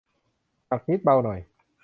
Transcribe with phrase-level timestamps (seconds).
[0.67, 1.39] หนักนิดเบาหน่อย